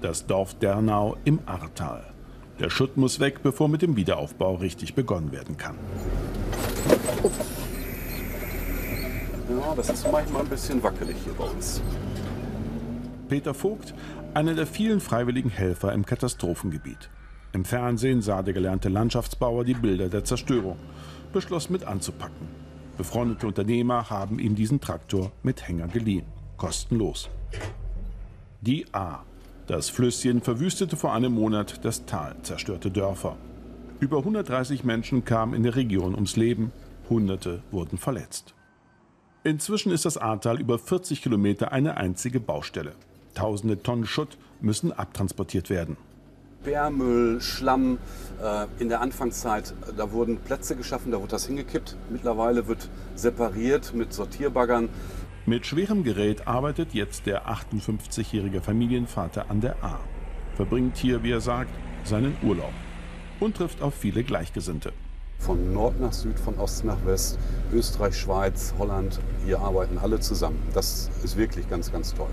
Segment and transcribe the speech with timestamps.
[0.00, 2.04] das Dorf Dernau im Ahrtal.
[2.58, 5.76] Der Schutt muss weg, bevor mit dem Wiederaufbau richtig begonnen werden kann.
[9.48, 11.82] Ja, das ist manchmal ein bisschen wackelig hier bei uns.
[13.28, 13.94] Peter Vogt,
[14.34, 17.10] einer der vielen freiwilligen Helfer im Katastrophengebiet.
[17.52, 20.76] Im Fernsehen sah der gelernte Landschaftsbauer die Bilder der Zerstörung,
[21.32, 22.48] beschloss mit anzupacken.
[22.96, 26.26] Befreundete Unternehmer haben ihm diesen Traktor mit Hänger geliehen,
[26.56, 27.28] kostenlos.
[28.60, 29.22] Die A.
[29.66, 33.36] Das Flüsschen verwüstete vor einem Monat das Tal, zerstörte Dörfer.
[33.98, 36.70] Über 130 Menschen kamen in der Region ums Leben,
[37.10, 38.54] Hunderte wurden verletzt.
[39.42, 42.92] Inzwischen ist das Ahrtal über 40 Kilometer eine einzige Baustelle.
[43.34, 45.96] Tausende Tonnen Schutt müssen abtransportiert werden.
[46.62, 47.98] Bärmüll, Schlamm.
[48.42, 51.96] Äh, in der Anfangszeit, da wurden Plätze geschaffen, da wurde das hingekippt.
[52.10, 54.88] Mittlerweile wird separiert mit Sortierbaggern.
[55.48, 60.00] Mit schwerem Gerät arbeitet jetzt der 58-jährige Familienvater an der A.
[60.56, 61.70] Verbringt hier, wie er sagt,
[62.02, 62.72] seinen Urlaub
[63.38, 64.92] und trifft auf viele Gleichgesinnte.
[65.38, 67.38] Von Nord nach Süd, von Ost nach West,
[67.72, 70.60] Österreich, Schweiz, Holland, hier arbeiten alle zusammen.
[70.74, 72.30] Das ist wirklich ganz, ganz toll.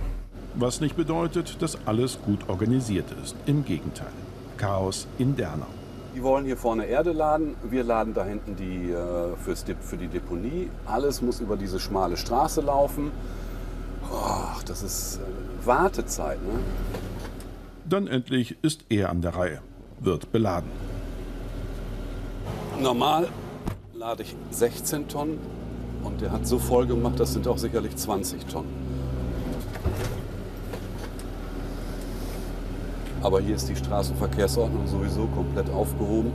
[0.56, 3.36] Was nicht bedeutet, dass alles gut organisiert ist.
[3.46, 4.12] Im Gegenteil.
[4.58, 5.68] Chaos in Dernau.
[6.16, 10.08] Die wollen hier vorne Erde laden, wir laden da hinten die, äh, fürs, für die
[10.08, 10.70] Deponie.
[10.86, 13.12] Alles muss über diese schmale Straße laufen.
[14.12, 16.42] Och, das ist äh, Wartezeit.
[16.44, 16.60] Ne?
[17.90, 19.60] Dann endlich ist er an der Reihe,
[20.00, 20.70] wird beladen.
[22.80, 23.28] Normal
[23.94, 25.40] lade ich 16 Tonnen
[26.04, 28.74] und der hat so voll gemacht, das sind auch sicherlich 20 Tonnen.
[33.24, 36.34] Aber hier ist die Straßenverkehrsordnung sowieso komplett aufgehoben.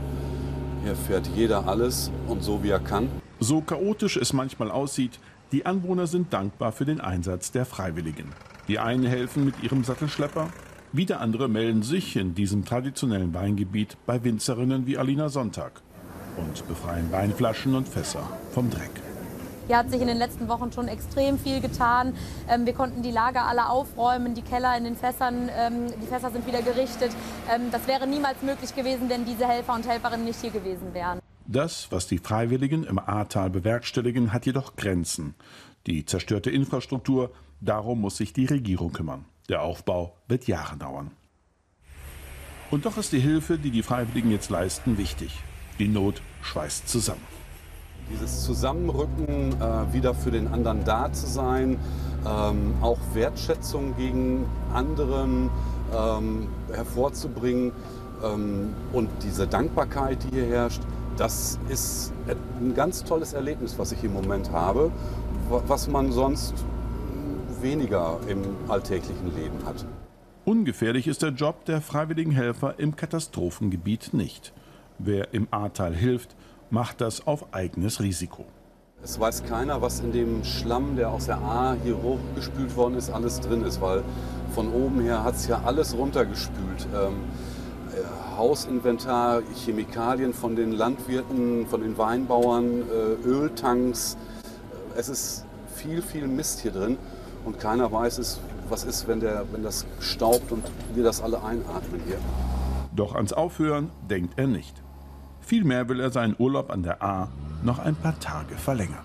[0.83, 3.09] Hier fährt jeder alles und so wie er kann.
[3.39, 5.19] So chaotisch es manchmal aussieht,
[5.51, 8.29] die Anwohner sind dankbar für den Einsatz der Freiwilligen.
[8.67, 10.49] Die einen helfen mit ihrem Sattelschlepper,
[10.91, 15.81] wieder andere melden sich in diesem traditionellen Weingebiet bei Winzerinnen wie Alina Sonntag
[16.37, 19.08] und befreien Weinflaschen und Fässer vom Dreck.
[19.69, 22.15] Hier hat sich in den letzten Wochen schon extrem viel getan.
[22.49, 26.31] Ähm, wir konnten die Lager alle aufräumen, die Keller in den Fässern, ähm, die Fässer
[26.31, 27.11] sind wieder gerichtet.
[27.53, 31.19] Ähm, das wäre niemals möglich gewesen, wenn diese Helfer und Helferinnen nicht hier gewesen wären.
[31.45, 35.35] Das, was die Freiwilligen im Ahrtal bewerkstelligen, hat jedoch Grenzen.
[35.85, 37.29] Die zerstörte Infrastruktur,
[37.61, 39.25] darum muss sich die Regierung kümmern.
[39.49, 41.11] Der Aufbau wird Jahre dauern.
[42.71, 45.31] Und doch ist die Hilfe, die die Freiwilligen jetzt leisten, wichtig.
[45.77, 47.38] Die Not schweißt zusammen.
[48.11, 51.77] Dieses Zusammenrücken, äh, wieder für den anderen da zu sein,
[52.25, 55.49] ähm, auch Wertschätzung gegen anderen
[55.95, 57.71] ähm, hervorzubringen
[58.23, 60.81] ähm, und diese Dankbarkeit, die hier herrscht,
[61.17, 62.13] das ist
[62.59, 64.89] ein ganz tolles Erlebnis, was ich im Moment habe,
[65.49, 66.53] was man sonst
[67.61, 69.85] weniger im alltäglichen Leben hat.
[70.45, 74.53] Ungefährlich ist der Job der freiwilligen Helfer im Katastrophengebiet nicht.
[74.97, 76.35] Wer im Ahrtal hilft,
[76.69, 78.45] macht das auf eigenes Risiko.
[79.01, 83.09] Es weiß keiner, was in dem Schlamm, der aus der A hier hochgespült worden ist,
[83.09, 84.03] alles drin ist, weil
[84.53, 86.85] von oben her hat es ja alles runtergespült.
[86.93, 87.13] Ähm,
[87.93, 94.17] äh, Hausinventar, Chemikalien von den Landwirten, von den Weinbauern, äh, Öltanks.
[94.97, 96.97] Es ist viel, viel Mist hier drin
[97.45, 100.63] und keiner weiß es, was ist, wenn, der, wenn das staubt und
[100.93, 102.17] wir das alle einatmen hier.
[102.93, 104.75] Doch ans Aufhören denkt er nicht.
[105.49, 107.27] Vielmehr will er seinen Urlaub an der A
[107.63, 109.03] noch ein paar Tage verlängern.